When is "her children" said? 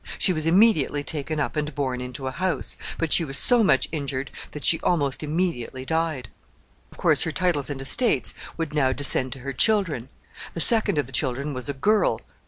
9.41-10.09